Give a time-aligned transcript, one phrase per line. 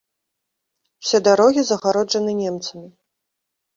[1.03, 2.87] Усе дарогі загароджаны немцамі.